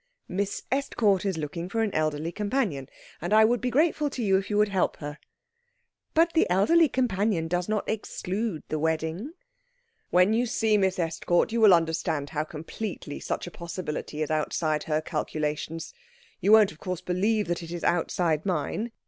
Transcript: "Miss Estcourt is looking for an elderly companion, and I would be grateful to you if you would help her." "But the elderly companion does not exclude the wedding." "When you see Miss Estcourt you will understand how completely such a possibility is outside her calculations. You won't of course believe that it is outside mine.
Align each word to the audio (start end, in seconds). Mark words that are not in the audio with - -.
"Miss 0.27 0.63
Estcourt 0.71 1.25
is 1.27 1.37
looking 1.37 1.69
for 1.69 1.83
an 1.83 1.93
elderly 1.93 2.31
companion, 2.31 2.89
and 3.21 3.31
I 3.35 3.45
would 3.45 3.61
be 3.61 3.69
grateful 3.69 4.09
to 4.09 4.23
you 4.23 4.35
if 4.35 4.49
you 4.49 4.57
would 4.57 4.69
help 4.69 4.97
her." 4.97 5.19
"But 6.15 6.33
the 6.33 6.49
elderly 6.49 6.89
companion 6.89 7.47
does 7.47 7.69
not 7.69 7.87
exclude 7.87 8.63
the 8.67 8.79
wedding." 8.79 9.33
"When 10.09 10.33
you 10.33 10.47
see 10.47 10.75
Miss 10.75 10.97
Estcourt 10.97 11.51
you 11.51 11.61
will 11.61 11.71
understand 11.75 12.31
how 12.31 12.45
completely 12.45 13.19
such 13.19 13.45
a 13.45 13.51
possibility 13.51 14.23
is 14.23 14.31
outside 14.31 14.85
her 14.85 15.01
calculations. 15.01 15.93
You 16.39 16.53
won't 16.53 16.71
of 16.71 16.79
course 16.79 17.01
believe 17.01 17.47
that 17.47 17.61
it 17.61 17.69
is 17.71 17.83
outside 17.83 18.43
mine. 18.43 18.91